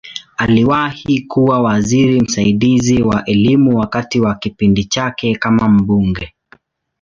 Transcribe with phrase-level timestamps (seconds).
[0.37, 6.33] Aliwahi kuwa waziri msaidizi wa Elimu wakati wa kipindi chake kama mbunge.